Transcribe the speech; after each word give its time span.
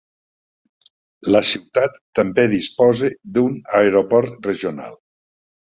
La 1.35 1.41
ciutat 1.51 2.01
també 2.21 2.47
disposa 2.55 3.13
d'un 3.37 3.61
aeroport 3.83 4.53
regional. 4.53 5.03